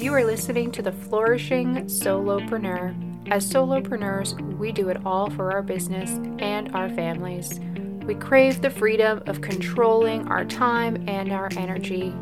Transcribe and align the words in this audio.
You 0.00 0.14
are 0.14 0.24
listening 0.24 0.72
to 0.72 0.80
the 0.80 0.92
Flourishing 0.92 1.84
Solopreneur. 1.84 3.30
As 3.30 3.52
solopreneurs, 3.52 4.32
we 4.56 4.72
do 4.72 4.88
it 4.88 4.96
all 5.04 5.28
for 5.28 5.52
our 5.52 5.62
business 5.62 6.12
and 6.38 6.74
our 6.74 6.88
families. 6.88 7.60
We 8.06 8.14
crave 8.14 8.62
the 8.62 8.70
freedom 8.70 9.22
of 9.26 9.42
controlling 9.42 10.26
our 10.28 10.46
time 10.46 11.06
and 11.06 11.30
our 11.30 11.50
energy. 11.58 12.14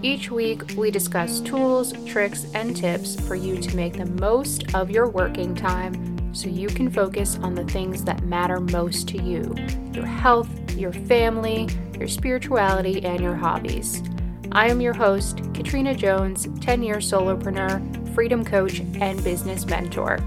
Each 0.00 0.30
week, 0.30 0.62
we 0.76 0.92
discuss 0.92 1.40
tools, 1.40 1.92
tricks, 2.06 2.46
and 2.54 2.76
tips 2.76 3.20
for 3.26 3.34
you 3.34 3.56
to 3.62 3.74
make 3.76 3.94
the 3.94 4.06
most 4.06 4.72
of 4.76 4.88
your 4.88 5.08
working 5.08 5.56
time 5.56 6.32
so 6.32 6.48
you 6.48 6.68
can 6.68 6.88
focus 6.88 7.36
on 7.42 7.56
the 7.56 7.64
things 7.64 8.04
that 8.04 8.22
matter 8.26 8.60
most 8.60 9.08
to 9.08 9.20
you 9.20 9.56
your 9.92 10.06
health, 10.06 10.48
your 10.76 10.92
family, 10.92 11.68
your 11.98 12.06
spirituality, 12.06 13.04
and 13.04 13.20
your 13.20 13.34
hobbies. 13.34 14.04
I 14.52 14.68
am 14.70 14.80
your 14.80 14.94
host, 14.94 15.36
Kittrina 15.52 15.94
Jones, 15.94 16.48
10 16.62 16.82
year 16.82 16.96
solopreneur, 16.96 18.14
freedom 18.14 18.42
coach, 18.42 18.80
and 18.80 19.22
business 19.22 19.66
mentor. 19.66 20.18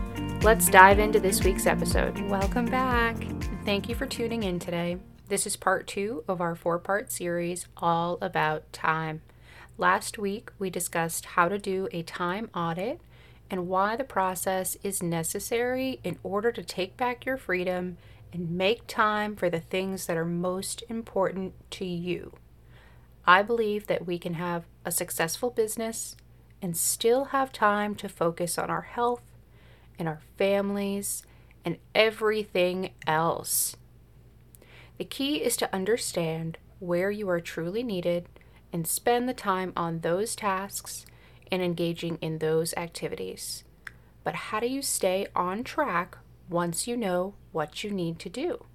Let's 0.44 0.70
dive 0.70 1.00
into 1.00 1.20
this 1.20 1.44
week's 1.44 1.66
episode. 1.66 2.20
Welcome 2.30 2.66
back. 2.66 3.16
Thank 3.66 3.90
you 3.90 3.96
for 3.96 4.06
tuning 4.06 4.44
in 4.44 4.60
today. 4.60 4.98
This 5.28 5.48
is 5.48 5.56
part 5.56 5.88
two 5.88 6.24
of 6.28 6.40
our 6.40 6.54
four 6.54 6.78
part 6.78 7.12
series 7.12 7.66
all 7.78 8.20
about 8.22 8.72
time. 8.72 9.22
Last 9.80 10.20
week, 10.20 10.52
we 10.60 10.70
discussed 10.70 11.26
how 11.26 11.50
to 11.50 11.58
do 11.58 11.88
a 11.92 12.04
time 12.04 12.52
audit 12.54 13.02
and 13.50 13.68
why 13.68 13.96
the 13.96 14.04
process 14.04 14.78
is 14.84 15.02
necessary 15.02 16.00
in 16.04 16.20
order 16.22 16.52
to 16.52 16.64
take 16.64 16.96
back 16.96 17.26
your 17.26 17.38
freedom 17.38 17.98
and 18.32 18.52
make 18.52 18.86
time 18.86 19.36
for 19.36 19.50
the 19.50 19.60
things 19.60 20.06
that 20.06 20.16
are 20.16 20.26
most 20.26 20.84
important 20.90 21.54
to 21.72 21.86
you. 21.86 22.34
I 23.26 23.42
believe 23.44 23.88
that 23.88 24.06
we 24.06 24.18
can 24.18 24.36
have 24.36 24.66
a 24.84 24.92
successful 24.92 25.50
business 25.50 26.16
and 26.62 26.76
still 26.76 27.26
have 27.26 27.52
time 27.52 27.96
to 27.96 28.10
focus 28.10 28.58
on 28.58 28.70
our 28.70 28.82
health 28.82 29.24
and 29.98 30.08
our 30.08 30.22
families 30.38 31.24
and 31.64 31.78
everything 31.94 32.92
else. 33.06 33.76
The 34.98 35.06
key 35.06 35.38
is 35.38 35.56
to 35.58 35.74
understand 35.74 36.58
where 36.80 37.12
you 37.12 37.30
are 37.30 37.40
truly 37.40 37.84
needed 37.84 38.28
and 38.74 38.88
spend 38.88 39.28
the 39.28 39.34
time 39.34 39.74
on 39.76 40.00
those 40.00 40.36
tasks 40.36 41.06
and 41.52 41.62
engaging 41.62 42.18
in 42.22 42.40
those 42.40 42.74
activities. 42.76 43.64
But 44.24 44.36
how 44.36 44.60
do 44.60 44.68
you 44.68 44.82
stay 44.82 45.28
on 45.36 45.64
track 45.64 46.18
once 46.50 46.88
you 46.88 46.96
know 46.96 47.34
what 47.52 47.84
you 47.84 47.92
need 47.92 48.20
to 48.20 48.30
do? 48.30 48.66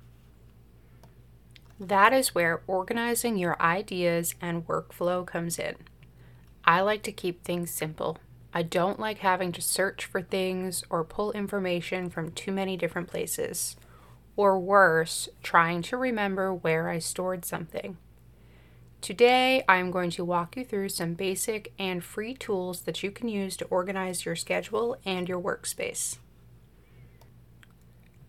That 1.78 2.14
is 2.14 2.34
where 2.34 2.62
organizing 2.66 3.36
your 3.36 3.60
ideas 3.60 4.34
and 4.40 4.66
workflow 4.66 5.26
comes 5.26 5.58
in. 5.58 5.76
I 6.64 6.80
like 6.80 7.02
to 7.02 7.12
keep 7.12 7.44
things 7.44 7.70
simple. 7.70 8.18
I 8.54 8.62
don't 8.62 8.98
like 8.98 9.18
having 9.18 9.52
to 9.52 9.60
search 9.60 10.06
for 10.06 10.22
things 10.22 10.82
or 10.88 11.04
pull 11.04 11.32
information 11.32 12.08
from 12.08 12.32
too 12.32 12.50
many 12.50 12.78
different 12.78 13.08
places. 13.08 13.76
Or 14.36 14.58
worse, 14.58 15.28
trying 15.42 15.82
to 15.82 15.96
remember 15.98 16.54
where 16.54 16.88
I 16.88 16.98
stored 16.98 17.44
something. 17.44 17.98
Today, 19.02 19.62
I'm 19.68 19.90
going 19.90 20.10
to 20.12 20.24
walk 20.24 20.56
you 20.56 20.64
through 20.64 20.88
some 20.88 21.14
basic 21.14 21.72
and 21.78 22.02
free 22.02 22.34
tools 22.34 22.80
that 22.82 23.02
you 23.02 23.10
can 23.10 23.28
use 23.28 23.56
to 23.58 23.66
organize 23.66 24.24
your 24.24 24.34
schedule 24.34 24.96
and 25.04 25.28
your 25.28 25.40
workspace. 25.40 26.18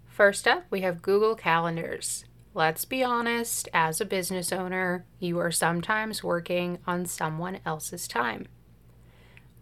First 0.06 0.48
up, 0.48 0.66
we 0.70 0.82
have 0.82 1.02
Google 1.02 1.36
Calendars. 1.36 2.26
Let's 2.58 2.86
be 2.86 3.04
honest, 3.04 3.70
as 3.72 4.02
a 4.02 4.06
business 4.06 4.52
owner, 4.52 5.06
you 5.20 5.38
are 5.38 5.52
sometimes 5.52 6.24
working 6.24 6.80
on 6.88 7.06
someone 7.06 7.60
else's 7.68 8.08
time. 8.08 8.48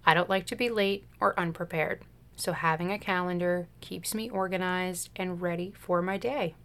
I 0.06 0.14
don't 0.14 0.30
like 0.30 0.46
to 0.46 0.56
be 0.56 0.70
late 0.70 1.06
or 1.20 1.38
unprepared, 1.38 2.04
so 2.38 2.54
having 2.54 2.94
a 2.94 2.98
calendar 2.98 3.68
keeps 3.82 4.14
me 4.14 4.30
organized 4.30 5.10
and 5.18 5.42
ready 5.42 5.74
for 5.78 6.02
my 6.02 6.18
day. 6.18 6.56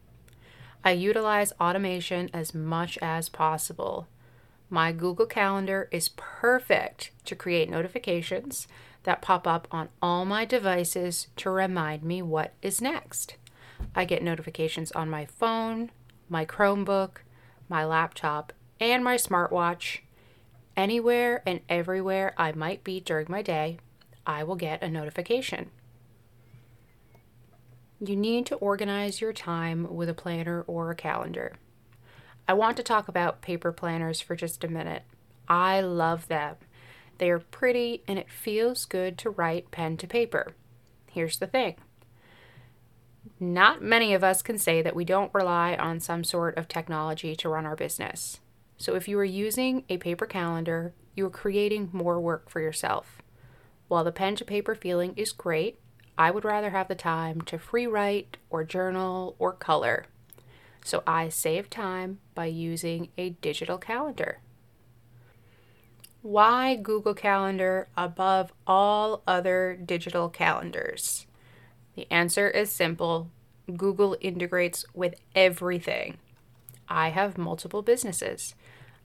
I 0.84 0.92
utilize 0.92 1.52
automation 1.60 2.30
as 2.32 2.54
much 2.54 2.96
as 3.02 3.28
possible. 3.28 4.06
My 4.68 4.92
Google 4.92 5.26
Calendar 5.26 5.88
is 5.90 6.10
perfect 6.10 7.10
to 7.24 7.34
create 7.34 7.68
notifications 7.68 8.68
that 9.02 9.20
pop 9.20 9.48
up 9.48 9.66
on 9.72 9.88
all 10.00 10.24
my 10.24 10.44
devices 10.44 11.26
to 11.38 11.50
remind 11.50 12.04
me 12.04 12.22
what 12.22 12.54
is 12.62 12.80
next. 12.80 13.34
I 13.96 14.04
get 14.04 14.22
notifications 14.22 14.92
on 14.92 15.10
my 15.10 15.26
phone, 15.26 15.90
my 16.30 16.46
Chromebook, 16.46 17.18
my 17.68 17.84
laptop, 17.84 18.54
and 18.80 19.04
my 19.04 19.16
smartwatch. 19.16 19.98
Anywhere 20.76 21.42
and 21.44 21.60
everywhere 21.68 22.32
I 22.38 22.52
might 22.52 22.82
be 22.84 23.00
during 23.00 23.26
my 23.28 23.42
day, 23.42 23.78
I 24.26 24.44
will 24.44 24.56
get 24.56 24.82
a 24.82 24.88
notification. 24.88 25.70
You 28.00 28.16
need 28.16 28.46
to 28.46 28.56
organize 28.56 29.20
your 29.20 29.34
time 29.34 29.94
with 29.94 30.08
a 30.08 30.14
planner 30.14 30.62
or 30.66 30.90
a 30.90 30.96
calendar. 30.96 31.56
I 32.48 32.54
want 32.54 32.78
to 32.78 32.82
talk 32.82 33.08
about 33.08 33.42
paper 33.42 33.72
planners 33.72 34.20
for 34.20 34.34
just 34.34 34.64
a 34.64 34.68
minute. 34.68 35.02
I 35.48 35.80
love 35.80 36.28
them. 36.28 36.56
They 37.18 37.28
are 37.30 37.40
pretty 37.40 38.02
and 38.08 38.18
it 38.18 38.30
feels 38.30 38.86
good 38.86 39.18
to 39.18 39.30
write 39.30 39.70
pen 39.70 39.98
to 39.98 40.06
paper. 40.06 40.54
Here's 41.10 41.38
the 41.38 41.46
thing 41.46 41.76
not 43.38 43.82
many 43.82 44.14
of 44.14 44.24
us 44.24 44.42
can 44.42 44.58
say 44.58 44.82
that 44.82 44.96
we 44.96 45.04
don't 45.04 45.34
rely 45.34 45.74
on 45.74 46.00
some 46.00 46.24
sort 46.24 46.56
of 46.56 46.68
technology 46.68 47.34
to 47.36 47.48
run 47.48 47.66
our 47.66 47.76
business. 47.76 48.40
So 48.76 48.94
if 48.94 49.08
you 49.08 49.18
are 49.18 49.24
using 49.24 49.84
a 49.88 49.98
paper 49.98 50.26
calendar, 50.26 50.94
you 51.14 51.26
are 51.26 51.30
creating 51.30 51.90
more 51.92 52.20
work 52.20 52.48
for 52.48 52.60
yourself. 52.60 53.20
While 53.88 54.04
the 54.04 54.12
pen 54.12 54.36
to 54.36 54.44
paper 54.44 54.74
feeling 54.74 55.14
is 55.16 55.32
great, 55.32 55.78
I 56.16 56.30
would 56.30 56.44
rather 56.44 56.70
have 56.70 56.88
the 56.88 56.94
time 56.94 57.40
to 57.42 57.58
free 57.58 57.86
write 57.86 58.36
or 58.50 58.64
journal 58.64 59.36
or 59.38 59.52
color. 59.52 60.06
So 60.84 61.02
I 61.06 61.28
save 61.28 61.68
time 61.68 62.20
by 62.34 62.46
using 62.46 63.08
a 63.18 63.30
digital 63.30 63.78
calendar. 63.78 64.38
Why 66.22 66.76
Google 66.76 67.14
Calendar 67.14 67.88
above 67.96 68.52
all 68.66 69.22
other 69.26 69.78
digital 69.82 70.28
calendars? 70.28 71.26
The 72.00 72.10
answer 72.10 72.48
is 72.48 72.72
simple 72.72 73.28
Google 73.76 74.16
integrates 74.22 74.86
with 74.94 75.16
everything. 75.34 76.16
I 76.88 77.10
have 77.10 77.36
multiple 77.36 77.82
businesses. 77.82 78.54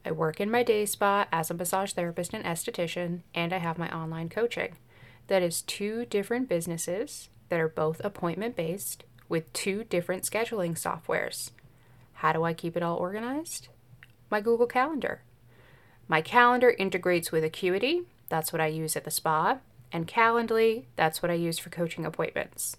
I 0.05 0.11
work 0.11 0.39
in 0.39 0.49
my 0.49 0.63
day 0.63 0.85
spa 0.85 1.27
as 1.29 1.51
a 1.51 1.55
massage 1.55 1.91
therapist 1.91 2.33
and 2.33 2.45
esthetician, 2.45 3.23
and 3.33 3.51
I 3.51 3.57
have 3.57 3.77
my 3.77 3.93
online 3.93 4.29
coaching. 4.29 4.77
That 5.27 5.43
is 5.43 5.61
two 5.61 6.05
different 6.05 6.47
businesses 6.47 7.27
that 7.49 7.59
are 7.59 7.67
both 7.67 7.99
appointment 8.01 8.55
based 8.55 9.03
with 9.27 9.51
two 9.51 9.83
different 9.83 10.23
scheduling 10.23 10.79
softwares. 10.79 11.51
How 12.13 12.31
do 12.31 12.45
I 12.45 12.53
keep 12.53 12.77
it 12.77 12.83
all 12.83 12.95
organized? 12.95 13.67
My 14.31 14.39
Google 14.39 14.67
Calendar. 14.67 15.21
My 16.07 16.21
calendar 16.21 16.69
integrates 16.69 17.29
with 17.29 17.43
Acuity, 17.43 18.03
that's 18.29 18.53
what 18.53 18.61
I 18.61 18.67
use 18.67 18.95
at 18.95 19.03
the 19.03 19.11
spa, 19.11 19.57
and 19.91 20.07
Calendly, 20.07 20.85
that's 20.95 21.21
what 21.21 21.29
I 21.29 21.33
use 21.33 21.59
for 21.59 21.69
coaching 21.69 22.05
appointments. 22.05 22.77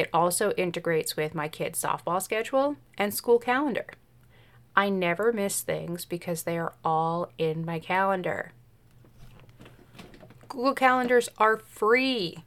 It 0.00 0.08
also 0.14 0.52
integrates 0.52 1.14
with 1.14 1.34
my 1.34 1.46
kids' 1.46 1.82
softball 1.82 2.22
schedule 2.22 2.76
and 2.96 3.12
school 3.12 3.38
calendar. 3.38 3.84
I 4.74 4.88
never 4.88 5.30
miss 5.30 5.60
things 5.60 6.06
because 6.06 6.44
they 6.44 6.56
are 6.56 6.72
all 6.82 7.30
in 7.36 7.66
my 7.66 7.80
calendar. 7.80 8.52
Google 10.48 10.72
Calendars 10.72 11.28
are 11.36 11.58
free. 11.58 12.44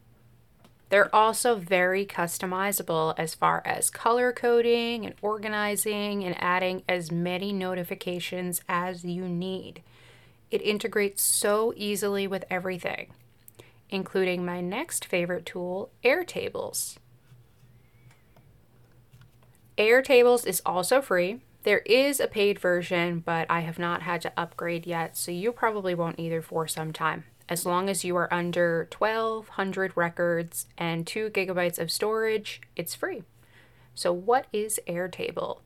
They're 0.89 1.15
also 1.15 1.53
very 1.53 2.07
customizable 2.07 3.13
as 3.19 3.35
far 3.35 3.61
as 3.65 3.91
color 3.91 4.33
coding 4.33 5.05
and 5.05 5.13
organizing 5.21 6.23
and 6.23 6.35
adding 6.41 6.81
as 6.89 7.11
many 7.11 7.53
notifications 7.53 8.61
as 8.67 9.05
you 9.05 9.29
need. 9.29 9.83
It 10.49 10.63
integrates 10.63 11.21
so 11.21 11.71
easily 11.77 12.25
with 12.25 12.45
everything, 12.49 13.11
including 13.91 14.43
my 14.43 14.59
next 14.59 15.05
favorite 15.05 15.45
tool, 15.45 15.91
Airtables. 16.03 16.97
Airtables 19.77 20.45
is 20.45 20.61
also 20.65 21.01
free. 21.01 21.41
There 21.63 21.79
is 21.79 22.19
a 22.19 22.27
paid 22.27 22.59
version, 22.59 23.21
but 23.21 23.47
I 23.49 23.61
have 23.61 23.79
not 23.79 24.03
had 24.03 24.21
to 24.21 24.33
upgrade 24.37 24.85
yet, 24.85 25.17
so 25.17 25.31
you 25.31 25.51
probably 25.51 25.95
won't 25.95 26.19
either 26.19 26.41
for 26.41 26.67
some 26.67 26.93
time. 26.93 27.23
As 27.49 27.65
long 27.65 27.89
as 27.89 28.03
you 28.03 28.15
are 28.15 28.31
under 28.31 28.87
1200 28.95 29.97
records 29.97 30.67
and 30.77 31.07
2 31.07 31.29
gigabytes 31.31 31.79
of 31.79 31.89
storage, 31.89 32.61
it's 32.75 32.93
free. 32.93 33.23
So, 33.95 34.13
what 34.13 34.47
is 34.53 34.79
Airtable? 34.87 35.59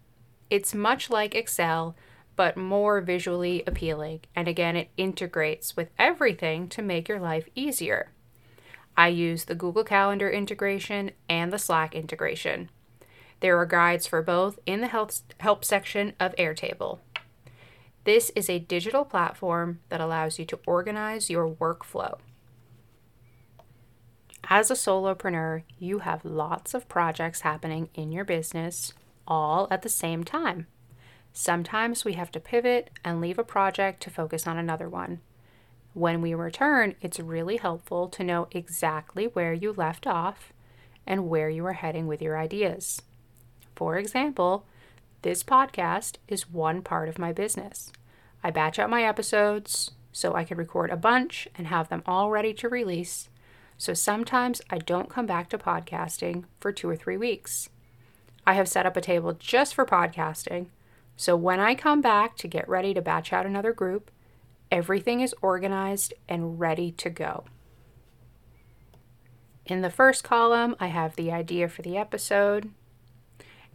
It's 0.49 0.73
much 0.73 1.09
like 1.09 1.35
Excel, 1.35 1.95
but 2.35 2.55
more 2.55 3.01
visually 3.01 3.63
appealing, 3.67 4.21
and 4.35 4.47
again, 4.47 4.75
it 4.75 4.89
integrates 4.95 5.75
with 5.75 5.89
everything 5.99 6.69
to 6.69 6.81
make 6.81 7.09
your 7.09 7.19
life 7.19 7.49
easier. 7.55 8.11
I 8.95 9.09
use 9.09 9.45
the 9.45 9.55
Google 9.55 9.83
Calendar 9.83 10.29
integration 10.29 11.11
and 11.27 11.51
the 11.51 11.59
Slack 11.59 11.93
integration. 11.93 12.69
There 13.39 13.57
are 13.57 13.65
guides 13.65 14.07
for 14.07 14.21
both 14.21 14.59
in 14.65 14.81
the 14.81 14.87
help, 14.87 15.11
help 15.39 15.63
section 15.63 16.13
of 16.19 16.35
Airtable. 16.35 16.99
This 18.03 18.31
is 18.35 18.49
a 18.49 18.59
digital 18.59 19.05
platform 19.05 19.79
that 19.89 20.01
allows 20.01 20.39
you 20.39 20.45
to 20.45 20.59
organize 20.65 21.29
your 21.29 21.49
workflow. 21.49 22.17
As 24.49 24.71
a 24.71 24.75
solopreneur, 24.75 25.63
you 25.77 25.99
have 25.99 26.23
lots 26.23 26.73
of 26.73 26.87
projects 26.87 27.41
happening 27.41 27.89
in 27.93 28.13
your 28.13 28.23
business 28.23 28.93
all 29.27 29.67
at 29.69 29.81
the 29.81 29.89
same 29.89 30.23
time. 30.23 30.67
Sometimes 31.33 32.05
we 32.05 32.13
have 32.13 32.31
to 32.31 32.39
pivot 32.39 32.89
and 33.03 33.19
leave 33.19 33.37
a 33.37 33.43
project 33.43 34.01
to 34.03 34.09
focus 34.09 34.47
on 34.47 34.57
another 34.57 34.87
one. 34.87 35.19
When 35.93 36.21
we 36.21 36.33
return, 36.33 36.95
it's 37.01 37.19
really 37.19 37.57
helpful 37.57 38.07
to 38.07 38.23
know 38.23 38.47
exactly 38.51 39.25
where 39.25 39.53
you 39.53 39.73
left 39.73 40.07
off 40.07 40.53
and 41.05 41.27
where 41.27 41.49
you 41.49 41.65
are 41.65 41.73
heading 41.73 42.07
with 42.07 42.21
your 42.21 42.37
ideas. 42.37 43.01
For 43.77 43.95
example, 43.95 44.65
this 45.21 45.43
podcast 45.43 46.15
is 46.27 46.51
one 46.51 46.81
part 46.81 47.09
of 47.09 47.19
my 47.19 47.31
business. 47.31 47.91
I 48.43 48.49
batch 48.49 48.79
out 48.79 48.89
my 48.89 49.03
episodes 49.03 49.91
so 50.11 50.33
I 50.33 50.43
can 50.43 50.57
record 50.57 50.89
a 50.89 50.97
bunch 50.97 51.47
and 51.55 51.67
have 51.67 51.89
them 51.89 52.01
all 52.07 52.31
ready 52.31 52.55
to 52.55 52.67
release. 52.67 53.29
So 53.77 53.93
sometimes 53.93 54.63
I 54.71 54.79
don't 54.79 55.11
come 55.11 55.27
back 55.27 55.47
to 55.49 55.59
podcasting 55.59 56.45
for 56.59 56.71
two 56.71 56.89
or 56.89 56.95
three 56.95 57.17
weeks. 57.17 57.69
I 58.47 58.53
have 58.53 58.67
set 58.67 58.87
up 58.87 58.97
a 58.97 59.01
table 59.01 59.33
just 59.33 59.75
for 59.75 59.85
podcasting 59.85 60.69
so 61.15 61.35
when 61.35 61.59
I 61.59 61.75
come 61.75 62.01
back 62.01 62.35
to 62.37 62.47
get 62.47 62.67
ready 62.67 62.95
to 62.95 63.01
batch 63.01 63.31
out 63.31 63.45
another 63.45 63.73
group, 63.73 64.09
everything 64.71 65.21
is 65.21 65.35
organized 65.41 66.15
and 66.27 66.59
ready 66.59 66.91
to 66.93 67.11
go. 67.11 67.45
In 69.67 69.81
the 69.81 69.91
first 69.91 70.23
column, 70.23 70.75
I 70.79 70.87
have 70.87 71.15
the 71.15 71.31
idea 71.31 71.67
for 71.67 71.83
the 71.83 71.95
episode. 71.95 72.71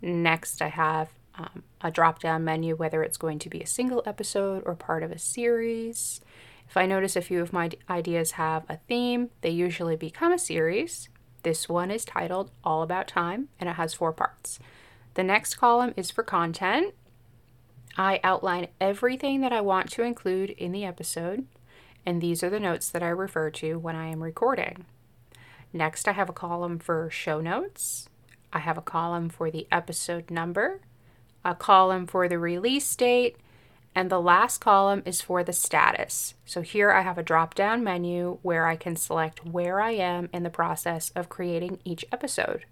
Next, 0.02 0.60
I 0.60 0.68
have 0.68 1.10
um, 1.36 1.62
a 1.80 1.90
drop 1.90 2.20
down 2.20 2.44
menu, 2.44 2.74
whether 2.74 3.02
it's 3.02 3.16
going 3.16 3.38
to 3.38 3.48
be 3.48 3.60
a 3.60 3.66
single 3.66 4.02
episode 4.04 4.62
or 4.66 4.74
part 4.74 5.02
of 5.02 5.12
a 5.12 5.18
series. 5.18 6.20
If 6.68 6.76
I 6.76 6.86
notice 6.86 7.16
a 7.16 7.22
few 7.22 7.40
of 7.40 7.52
my 7.52 7.70
ideas 7.88 8.32
have 8.32 8.64
a 8.68 8.78
theme, 8.88 9.30
they 9.40 9.50
usually 9.50 9.96
become 9.96 10.32
a 10.32 10.38
series. 10.38 11.08
This 11.42 11.68
one 11.68 11.90
is 11.90 12.04
titled 12.04 12.50
All 12.64 12.82
About 12.82 13.08
Time 13.08 13.48
and 13.58 13.68
it 13.68 13.76
has 13.76 13.94
four 13.94 14.12
parts. 14.12 14.58
The 15.14 15.22
next 15.22 15.56
column 15.56 15.92
is 15.96 16.10
for 16.10 16.22
content. 16.22 16.94
I 17.96 18.20
outline 18.24 18.68
everything 18.80 19.42
that 19.42 19.52
I 19.52 19.60
want 19.60 19.90
to 19.92 20.02
include 20.02 20.50
in 20.50 20.72
the 20.72 20.84
episode, 20.84 21.46
and 22.06 22.22
these 22.22 22.42
are 22.42 22.48
the 22.48 22.58
notes 22.58 22.88
that 22.88 23.02
I 23.02 23.08
refer 23.08 23.50
to 23.50 23.78
when 23.78 23.96
I 23.96 24.06
am 24.06 24.22
recording. 24.22 24.86
Next, 25.74 26.08
I 26.08 26.12
have 26.12 26.30
a 26.30 26.34
column 26.34 26.78
for 26.78 27.10
show 27.10 27.42
notes. 27.42 28.08
I 28.52 28.60
have 28.60 28.78
a 28.78 28.82
column 28.82 29.28
for 29.28 29.50
the 29.50 29.66
episode 29.70 30.30
number, 30.30 30.80
a 31.44 31.54
column 31.54 32.06
for 32.06 32.28
the 32.28 32.38
release 32.38 32.94
date, 32.94 33.36
and 33.94 34.10
the 34.10 34.20
last 34.20 34.58
column 34.58 35.02
is 35.04 35.20
for 35.20 35.44
the 35.44 35.52
status. 35.52 36.34
So 36.44 36.62
here 36.62 36.90
I 36.90 37.02
have 37.02 37.18
a 37.18 37.22
drop 37.22 37.54
down 37.54 37.84
menu 37.84 38.38
where 38.42 38.66
I 38.66 38.76
can 38.76 38.96
select 38.96 39.44
where 39.44 39.80
I 39.80 39.92
am 39.92 40.28
in 40.32 40.42
the 40.42 40.50
process 40.50 41.10
of 41.14 41.28
creating 41.28 41.80
each 41.84 42.04
episode 42.10 42.64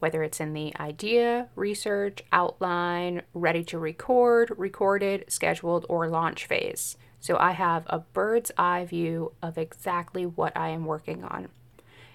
whether 0.00 0.22
it's 0.22 0.40
in 0.40 0.54
the 0.54 0.74
idea, 0.80 1.48
research, 1.54 2.22
outline, 2.32 3.22
ready 3.32 3.62
to 3.62 3.78
record, 3.78 4.50
recorded, 4.56 5.24
scheduled, 5.28 5.86
or 5.88 6.08
launch 6.08 6.46
phase. 6.46 6.96
So 7.20 7.36
I 7.38 7.52
have 7.52 7.84
a 7.86 8.00
bird's 8.00 8.50
eye 8.56 8.86
view 8.86 9.32
of 9.42 9.58
exactly 9.58 10.24
what 10.24 10.56
I 10.56 10.70
am 10.70 10.86
working 10.86 11.22
on. 11.22 11.48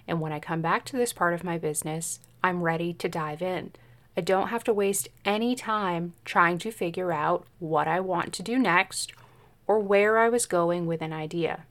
And 0.07 0.19
when 0.19 0.33
I 0.33 0.39
come 0.39 0.61
back 0.61 0.83
to 0.85 0.97
this 0.97 1.13
part 1.13 1.33
of 1.33 1.43
my 1.43 1.57
business, 1.57 2.19
I'm 2.45 2.61
ready 2.61 2.93
to 2.93 3.09
dive 3.09 3.41
in. 3.41 3.71
I 4.15 4.21
don't 4.21 4.49
have 4.49 4.63
to 4.65 4.73
waste 4.73 5.09
any 5.25 5.55
time 5.55 6.13
trying 6.25 6.59
to 6.59 6.69
figure 6.69 7.11
out 7.11 7.47
what 7.57 7.87
I 7.87 7.99
want 7.99 8.33
to 8.33 8.43
do 8.43 8.59
next 8.59 9.13
or 9.65 9.79
where 9.79 10.19
I 10.19 10.29
was 10.29 10.45
going 10.45 10.85
with 10.85 11.01
an 11.01 11.11
idea. 11.11 11.65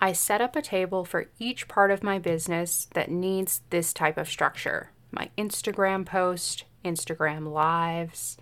I 0.00 0.12
set 0.12 0.40
up 0.40 0.54
a 0.54 0.62
table 0.62 1.04
for 1.04 1.30
each 1.40 1.66
part 1.66 1.90
of 1.90 2.04
my 2.04 2.20
business 2.20 2.86
that 2.94 3.10
needs 3.10 3.62
this 3.70 3.92
type 3.92 4.16
of 4.16 4.28
structure 4.28 4.92
my 5.10 5.30
Instagram 5.36 6.06
post, 6.06 6.62
Instagram 6.84 7.50
lives, 7.52 8.36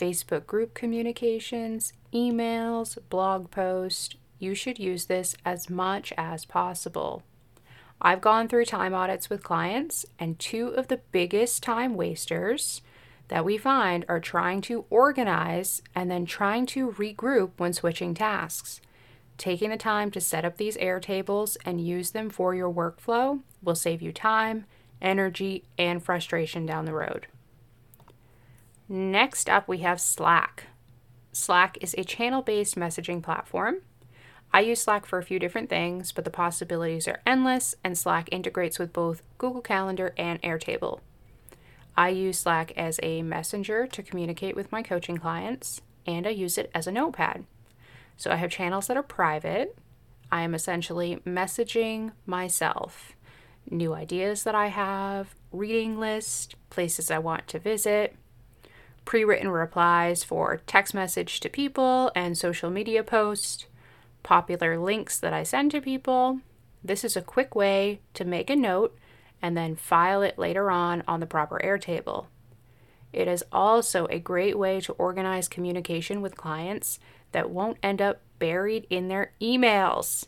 Facebook 0.00 0.46
group 0.46 0.72
communications, 0.72 1.92
emails, 2.14 2.96
blog 3.10 3.50
posts. 3.50 4.16
You 4.38 4.54
should 4.54 4.78
use 4.78 5.04
this 5.04 5.36
as 5.44 5.68
much 5.68 6.14
as 6.16 6.46
possible. 6.46 7.24
I've 8.02 8.20
gone 8.20 8.48
through 8.48 8.64
time 8.64 8.94
audits 8.94 9.28
with 9.28 9.42
clients, 9.42 10.06
and 10.18 10.38
two 10.38 10.68
of 10.68 10.88
the 10.88 11.00
biggest 11.12 11.62
time 11.62 11.94
wasters 11.94 12.80
that 13.28 13.44
we 13.44 13.58
find 13.58 14.04
are 14.08 14.20
trying 14.20 14.60
to 14.62 14.86
organize 14.90 15.82
and 15.94 16.10
then 16.10 16.26
trying 16.26 16.66
to 16.66 16.92
regroup 16.92 17.50
when 17.58 17.72
switching 17.72 18.14
tasks. 18.14 18.80
Taking 19.38 19.70
the 19.70 19.76
time 19.76 20.10
to 20.10 20.20
set 20.20 20.44
up 20.44 20.56
these 20.56 20.76
Airtables 20.78 21.56
and 21.64 21.80
use 21.80 22.10
them 22.10 22.28
for 22.28 22.54
your 22.54 22.72
workflow 22.72 23.40
will 23.62 23.74
save 23.74 24.02
you 24.02 24.12
time, 24.12 24.64
energy, 25.00 25.64
and 25.78 26.02
frustration 26.02 26.66
down 26.66 26.84
the 26.84 26.92
road. 26.92 27.26
Next 28.88 29.48
up, 29.48 29.68
we 29.68 29.78
have 29.78 30.00
Slack. 30.00 30.64
Slack 31.32 31.78
is 31.80 31.94
a 31.96 32.04
channel 32.04 32.42
based 32.42 32.76
messaging 32.76 33.22
platform. 33.22 33.82
I 34.52 34.60
use 34.60 34.80
Slack 34.80 35.06
for 35.06 35.18
a 35.18 35.24
few 35.24 35.38
different 35.38 35.68
things, 35.68 36.10
but 36.10 36.24
the 36.24 36.30
possibilities 36.30 37.06
are 37.06 37.20
endless, 37.24 37.76
and 37.84 37.96
Slack 37.96 38.28
integrates 38.32 38.78
with 38.78 38.92
both 38.92 39.22
Google 39.38 39.60
Calendar 39.60 40.12
and 40.16 40.42
Airtable. 40.42 41.00
I 41.96 42.08
use 42.08 42.40
Slack 42.40 42.72
as 42.76 42.98
a 43.02 43.22
messenger 43.22 43.86
to 43.86 44.02
communicate 44.02 44.56
with 44.56 44.72
my 44.72 44.82
coaching 44.82 45.18
clients, 45.18 45.82
and 46.06 46.26
I 46.26 46.30
use 46.30 46.58
it 46.58 46.70
as 46.74 46.86
a 46.86 46.92
notepad. 46.92 47.44
So 48.16 48.30
I 48.30 48.36
have 48.36 48.50
channels 48.50 48.88
that 48.88 48.96
are 48.96 49.02
private. 49.02 49.76
I 50.32 50.42
am 50.42 50.54
essentially 50.54 51.20
messaging 51.26 52.12
myself 52.26 53.14
new 53.70 53.94
ideas 53.94 54.42
that 54.44 54.54
I 54.54 54.68
have, 54.68 55.34
reading 55.52 55.98
list, 55.98 56.56
places 56.70 57.10
I 57.10 57.18
want 57.18 57.46
to 57.48 57.58
visit, 57.58 58.16
pre 59.04 59.24
written 59.24 59.48
replies 59.48 60.24
for 60.24 60.60
text 60.66 60.94
message 60.94 61.40
to 61.40 61.48
people 61.48 62.10
and 62.14 62.36
social 62.36 62.70
media 62.70 63.02
posts, 63.02 63.66
popular 64.22 64.78
links 64.78 65.18
that 65.18 65.32
I 65.32 65.42
send 65.42 65.70
to 65.72 65.80
people. 65.80 66.40
This 66.82 67.04
is 67.04 67.16
a 67.16 67.22
quick 67.22 67.54
way 67.54 68.00
to 68.14 68.24
make 68.24 68.50
a 68.50 68.56
note 68.56 68.96
and 69.42 69.56
then 69.56 69.76
file 69.76 70.22
it 70.22 70.38
later 70.38 70.70
on 70.70 71.02
on 71.06 71.20
the 71.20 71.26
proper 71.26 71.60
Airtable. 71.62 72.26
It 73.12 73.26
is 73.26 73.44
also 73.50 74.06
a 74.06 74.18
great 74.18 74.56
way 74.56 74.80
to 74.82 74.92
organize 74.92 75.48
communication 75.48 76.22
with 76.22 76.36
clients 76.36 76.98
that 77.32 77.50
won't 77.50 77.78
end 77.82 78.00
up 78.00 78.20
buried 78.38 78.86
in 78.90 79.08
their 79.08 79.32
emails. 79.40 80.26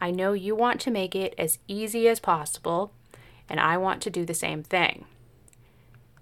I 0.00 0.10
know 0.10 0.32
you 0.32 0.54
want 0.54 0.80
to 0.82 0.90
make 0.90 1.14
it 1.14 1.34
as 1.38 1.58
easy 1.68 2.08
as 2.08 2.20
possible, 2.20 2.92
and 3.48 3.60
I 3.60 3.76
want 3.76 4.02
to 4.02 4.10
do 4.10 4.24
the 4.24 4.34
same 4.34 4.62
thing. 4.62 5.04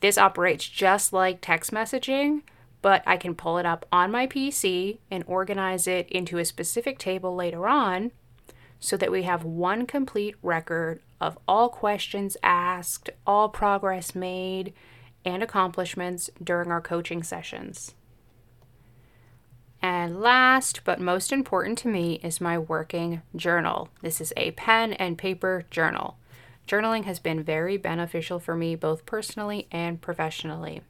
This 0.01 0.19
operates 0.19 0.69
just 0.69 1.13
like 1.13 1.41
text 1.41 1.73
messaging, 1.73 2.43
but 2.83 3.03
I 3.07 3.17
can 3.17 3.35
pull 3.35 3.59
it 3.59 3.67
up 3.67 3.87
on 3.91 4.11
my 4.11 4.27
PC 4.27 4.99
and 5.11 5.25
organize 5.27 5.87
it 5.87 6.09
into 6.11 6.39
a 6.39 6.45
specific 6.45 6.99
table 6.99 7.35
later 7.35 7.67
on 7.67 8.13
so 8.81 8.97
that 8.97 9.11
we 9.11 9.25
have 9.25 9.45
one 9.45 9.87
complete 9.87 10.37
record 10.43 11.01
of 11.21 11.39
all 11.49 11.69
questions 11.69 12.37
asked, 12.43 13.11
all 13.27 13.49
progress 13.49 14.15
made, 14.15 14.73
and 15.25 15.43
accomplishments 15.43 16.31
during 16.43 16.71
our 16.71 16.81
coaching 16.81 17.23
sessions. 17.23 17.95
And 19.81 20.21
last 20.21 20.81
but 20.85 21.01
most 21.01 21.33
important 21.33 21.79
to 21.79 21.89
me 21.89 22.21
is 22.23 22.41
my 22.41 22.59
working 22.59 23.23
journal. 23.35 23.89
This 24.03 24.21
is 24.21 24.33
a 24.37 24.53
pen 24.53 24.93
and 24.95 25.19
paper 25.19 25.65
journal. 25.71 26.17
Journaling 26.67 27.05
has 27.05 27.19
been 27.19 27.43
very 27.43 27.77
beneficial 27.77 28.39
for 28.39 28.55
me 28.55 28.75
both 28.75 29.07
personally 29.07 29.69
and 29.71 30.01
professionally. 30.01 30.83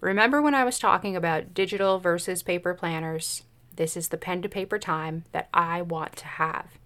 Remember 0.00 0.40
when 0.40 0.54
I 0.54 0.62
was 0.62 0.78
talking 0.78 1.16
about 1.16 1.54
digital 1.54 1.98
versus 1.98 2.44
paper 2.44 2.72
planners? 2.72 3.42
This 3.74 3.96
is 3.96 4.08
the 4.08 4.16
pen 4.16 4.42
to 4.42 4.48
paper 4.48 4.78
time 4.78 5.24
that 5.32 5.48
I 5.52 5.82
want 5.82 6.14
to 6.16 6.26
have. 6.26 6.78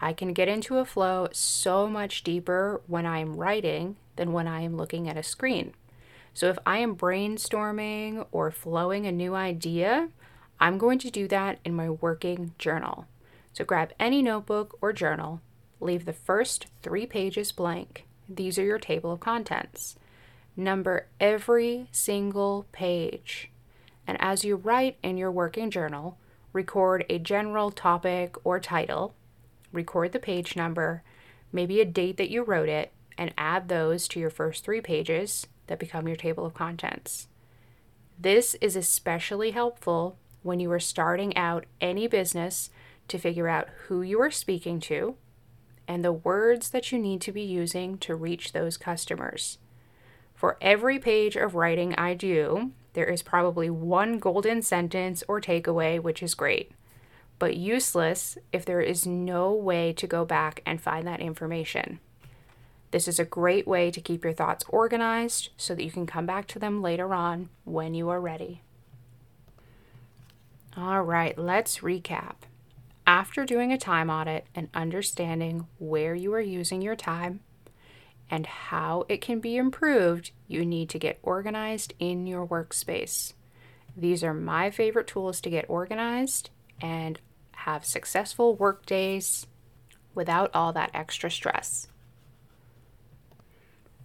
I 0.00 0.12
can 0.12 0.32
get 0.32 0.48
into 0.48 0.78
a 0.78 0.84
flow 0.84 1.28
so 1.32 1.88
much 1.88 2.22
deeper 2.22 2.80
when 2.86 3.06
I 3.06 3.18
am 3.18 3.36
writing 3.36 3.96
than 4.14 4.32
when 4.32 4.46
I 4.46 4.60
am 4.60 4.76
looking 4.76 5.08
at 5.08 5.16
a 5.16 5.22
screen. 5.24 5.74
So 6.32 6.48
if 6.48 6.58
I 6.64 6.78
am 6.78 6.96
brainstorming 6.96 8.26
or 8.30 8.52
flowing 8.52 9.04
a 9.06 9.12
new 9.12 9.34
idea, 9.34 10.10
I'm 10.60 10.78
going 10.78 11.00
to 11.00 11.10
do 11.10 11.26
that 11.28 11.58
in 11.64 11.74
my 11.74 11.90
working 11.90 12.54
journal. 12.58 13.06
So 13.52 13.64
grab 13.64 13.92
any 13.98 14.22
notebook 14.22 14.78
or 14.80 14.92
journal, 14.92 15.40
leave 15.80 16.04
the 16.04 16.12
first 16.12 16.66
three 16.82 17.06
pages 17.06 17.50
blank. 17.50 18.06
These 18.28 18.58
are 18.60 18.64
your 18.64 18.78
table 18.78 19.10
of 19.10 19.20
contents. 19.20 19.96
Number 20.56 21.06
every 21.18 21.88
single 21.90 22.66
page. 22.72 23.50
And 24.06 24.16
as 24.20 24.44
you 24.44 24.56
write 24.56 24.98
in 25.02 25.16
your 25.16 25.32
working 25.32 25.70
journal, 25.70 26.18
record 26.52 27.04
a 27.08 27.18
general 27.18 27.70
topic 27.70 28.36
or 28.44 28.60
title, 28.60 29.14
record 29.72 30.12
the 30.12 30.18
page 30.18 30.54
number, 30.54 31.02
maybe 31.52 31.80
a 31.80 31.84
date 31.84 32.16
that 32.18 32.30
you 32.30 32.42
wrote 32.42 32.68
it, 32.68 32.92
and 33.18 33.34
add 33.36 33.68
those 33.68 34.06
to 34.08 34.20
your 34.20 34.30
first 34.30 34.64
three 34.64 34.80
pages 34.80 35.46
that 35.66 35.78
become 35.78 36.06
your 36.06 36.16
table 36.16 36.44
of 36.44 36.54
contents. 36.54 37.28
This 38.18 38.54
is 38.60 38.76
especially 38.76 39.52
helpful 39.52 40.16
when 40.42 40.60
you 40.60 40.70
are 40.70 40.80
starting 40.80 41.36
out 41.36 41.64
any 41.80 42.06
business 42.06 42.70
to 43.08 43.18
figure 43.18 43.48
out 43.48 43.68
who 43.86 44.02
you 44.02 44.20
are 44.20 44.30
speaking 44.30 44.78
to 44.80 45.16
and 45.88 46.04
the 46.04 46.12
words 46.12 46.70
that 46.70 46.92
you 46.92 46.98
need 46.98 47.20
to 47.22 47.32
be 47.32 47.42
using 47.42 47.98
to 47.98 48.14
reach 48.14 48.52
those 48.52 48.76
customers. 48.76 49.58
For 50.44 50.58
every 50.60 50.98
page 50.98 51.36
of 51.36 51.54
writing 51.54 51.94
I 51.94 52.12
do, 52.12 52.72
there 52.92 53.06
is 53.06 53.22
probably 53.22 53.70
one 53.70 54.18
golden 54.18 54.60
sentence 54.60 55.24
or 55.26 55.40
takeaway, 55.40 55.98
which 55.98 56.22
is 56.22 56.34
great, 56.34 56.72
but 57.38 57.56
useless 57.56 58.36
if 58.52 58.66
there 58.66 58.82
is 58.82 59.06
no 59.06 59.54
way 59.54 59.94
to 59.94 60.06
go 60.06 60.26
back 60.26 60.60
and 60.66 60.82
find 60.82 61.06
that 61.06 61.20
information. 61.22 61.98
This 62.90 63.08
is 63.08 63.18
a 63.18 63.24
great 63.24 63.66
way 63.66 63.90
to 63.90 64.02
keep 64.02 64.22
your 64.22 64.34
thoughts 64.34 64.66
organized 64.68 65.48
so 65.56 65.74
that 65.74 65.82
you 65.82 65.90
can 65.90 66.04
come 66.04 66.26
back 66.26 66.46
to 66.48 66.58
them 66.58 66.82
later 66.82 67.14
on 67.14 67.48
when 67.64 67.94
you 67.94 68.10
are 68.10 68.20
ready. 68.20 68.60
All 70.76 71.00
right, 71.00 71.38
let's 71.38 71.78
recap. 71.78 72.34
After 73.06 73.46
doing 73.46 73.72
a 73.72 73.78
time 73.78 74.10
audit 74.10 74.44
and 74.54 74.68
understanding 74.74 75.68
where 75.78 76.14
you 76.14 76.34
are 76.34 76.40
using 76.42 76.82
your 76.82 76.96
time 76.96 77.40
and 78.30 78.46
how 78.46 79.04
it 79.08 79.20
can 79.20 79.40
be 79.40 79.56
improved, 79.56 80.32
you 80.48 80.64
need 80.64 80.88
to 80.90 80.98
get 80.98 81.18
organized 81.22 81.94
in 81.98 82.26
your 82.26 82.46
workspace. 82.46 83.34
These 83.96 84.24
are 84.24 84.34
my 84.34 84.70
favorite 84.70 85.06
tools 85.06 85.40
to 85.42 85.50
get 85.50 85.66
organized 85.68 86.50
and 86.80 87.20
have 87.52 87.84
successful 87.84 88.56
work 88.56 88.86
days 88.86 89.46
without 90.14 90.50
all 90.54 90.72
that 90.72 90.90
extra 90.94 91.30
stress. 91.30 91.88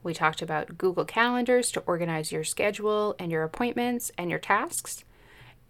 We 0.01 0.13
talked 0.13 0.41
about 0.41 0.77
Google 0.77 1.05
Calendars 1.05 1.71
to 1.71 1.81
organize 1.81 2.31
your 2.31 2.43
schedule 2.43 3.15
and 3.19 3.31
your 3.31 3.43
appointments 3.43 4.11
and 4.17 4.29
your 4.29 4.39
tasks, 4.39 5.03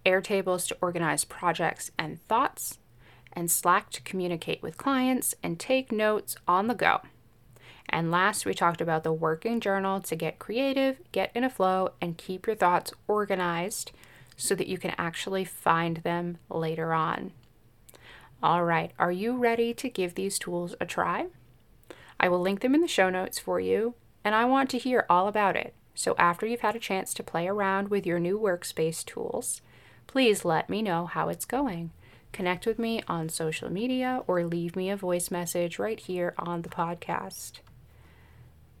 Airtables 0.06 0.66
to 0.68 0.76
organize 0.80 1.24
projects 1.24 1.90
and 1.98 2.22
thoughts, 2.22 2.78
and 3.32 3.50
Slack 3.50 3.90
to 3.90 4.02
communicate 4.02 4.62
with 4.62 4.78
clients 4.78 5.34
and 5.42 5.58
take 5.58 5.92
notes 5.92 6.36
on 6.48 6.68
the 6.68 6.74
go. 6.74 7.00
And 7.90 8.10
last, 8.10 8.46
we 8.46 8.54
talked 8.54 8.80
about 8.80 9.02
the 9.02 9.12
working 9.12 9.60
journal 9.60 10.00
to 10.00 10.14
get 10.14 10.38
creative, 10.38 11.00
get 11.10 11.32
in 11.34 11.42
a 11.42 11.50
flow, 11.50 11.90
and 12.00 12.16
keep 12.16 12.46
your 12.46 12.54
thoughts 12.54 12.92
organized 13.08 13.90
so 14.36 14.54
that 14.54 14.68
you 14.68 14.78
can 14.78 14.94
actually 14.96 15.44
find 15.44 15.98
them 15.98 16.38
later 16.48 16.92
on. 16.92 17.32
All 18.42 18.64
right, 18.64 18.92
are 18.98 19.12
you 19.12 19.36
ready 19.36 19.74
to 19.74 19.90
give 19.90 20.14
these 20.14 20.38
tools 20.38 20.74
a 20.80 20.86
try? 20.86 21.26
I 22.18 22.28
will 22.28 22.40
link 22.40 22.60
them 22.60 22.74
in 22.74 22.80
the 22.80 22.88
show 22.88 23.10
notes 23.10 23.38
for 23.38 23.58
you, 23.58 23.94
and 24.24 24.34
I 24.34 24.44
want 24.44 24.70
to 24.70 24.78
hear 24.78 25.04
all 25.10 25.26
about 25.26 25.56
it. 25.56 25.74
So, 25.94 26.14
after 26.16 26.46
you've 26.46 26.60
had 26.60 26.76
a 26.76 26.80
chance 26.80 27.12
to 27.14 27.22
play 27.22 27.48
around 27.48 27.88
with 27.88 28.06
your 28.06 28.20
new 28.20 28.38
workspace 28.38 29.04
tools, 29.04 29.60
please 30.06 30.44
let 30.44 30.70
me 30.70 30.80
know 30.80 31.06
how 31.06 31.28
it's 31.28 31.44
going. 31.44 31.90
Connect 32.32 32.64
with 32.64 32.78
me 32.78 33.02
on 33.08 33.28
social 33.28 33.70
media 33.70 34.22
or 34.26 34.44
leave 34.44 34.76
me 34.76 34.88
a 34.88 34.96
voice 34.96 35.30
message 35.30 35.78
right 35.78 35.98
here 35.98 36.32
on 36.38 36.62
the 36.62 36.68
podcast. 36.68 37.60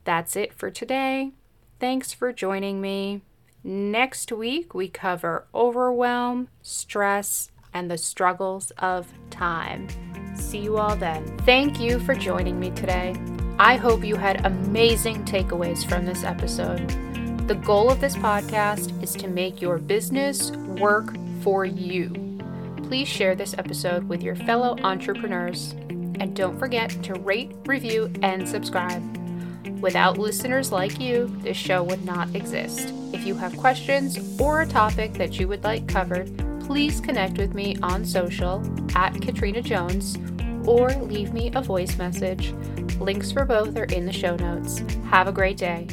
That's 0.04 0.36
it 0.36 0.52
for 0.52 0.70
today. 0.70 1.32
Thanks 1.78 2.12
for 2.12 2.32
joining 2.32 2.80
me. 2.80 3.22
Next 3.62 4.32
week, 4.32 4.74
we 4.74 4.88
cover 4.88 5.46
overwhelm, 5.54 6.48
stress, 6.62 7.50
and 7.72 7.90
the 7.90 7.98
struggles 7.98 8.70
of 8.78 9.12
time. 9.30 9.88
See 10.34 10.58
you 10.58 10.78
all 10.78 10.96
then. 10.96 11.38
Thank 11.38 11.78
you 11.78 11.98
for 12.00 12.14
joining 12.14 12.58
me 12.58 12.70
today. 12.70 13.14
I 13.58 13.76
hope 13.76 14.04
you 14.04 14.16
had 14.16 14.46
amazing 14.46 15.24
takeaways 15.24 15.86
from 15.86 16.06
this 16.06 16.24
episode. 16.24 16.88
The 17.46 17.54
goal 17.56 17.90
of 17.90 18.00
this 18.00 18.16
podcast 18.16 19.02
is 19.02 19.12
to 19.14 19.28
make 19.28 19.60
your 19.60 19.78
business 19.78 20.52
work 20.52 21.14
for 21.42 21.64
you. 21.64 22.10
Please 22.84 23.08
share 23.08 23.34
this 23.34 23.54
episode 23.58 24.08
with 24.08 24.22
your 24.22 24.36
fellow 24.36 24.78
entrepreneurs. 24.82 25.72
And 26.18 26.34
don't 26.34 26.58
forget 26.58 26.90
to 27.04 27.14
rate, 27.14 27.52
review, 27.66 28.12
and 28.22 28.48
subscribe. 28.48 29.19
Without 29.80 30.18
listeners 30.18 30.72
like 30.72 31.00
you, 31.00 31.26
this 31.40 31.56
show 31.56 31.82
would 31.82 32.04
not 32.04 32.34
exist. 32.34 32.92
If 33.12 33.26
you 33.26 33.34
have 33.34 33.56
questions 33.56 34.40
or 34.40 34.62
a 34.62 34.66
topic 34.66 35.14
that 35.14 35.38
you 35.38 35.48
would 35.48 35.64
like 35.64 35.88
covered, 35.88 36.30
please 36.66 37.00
connect 37.00 37.38
with 37.38 37.54
me 37.54 37.76
on 37.82 38.04
social 38.04 38.62
at 38.94 39.14
Kittrina 39.14 39.64
Jones 39.64 40.18
or 40.66 40.90
leave 40.90 41.32
me 41.32 41.50
a 41.54 41.62
voice 41.62 41.96
message 41.96 42.52
Links 43.00 43.32
for 43.32 43.46
both 43.46 43.76
are 43.76 43.84
in 43.84 44.04
the 44.04 44.12
show 44.12 44.36
notes. 44.36 44.82
Have 45.08 45.26
a 45.26 45.32
great 45.32 45.56
day. 45.56 45.88